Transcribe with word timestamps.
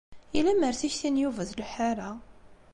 I 0.37 0.39
lemmer 0.45 0.73
tikti 0.79 1.09
n 1.13 1.21
Yuba 1.23 1.41
ur 1.43 1.47
tleḥḥu 1.47 1.79
ara? 1.89 2.09